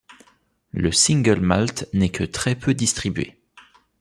Le 0.71 0.91
single 0.91 1.41
malt 1.41 1.87
n’est 1.93 2.09
que 2.09 2.23
très 2.23 2.55
peu 2.55 2.73
distribué. 2.73 3.37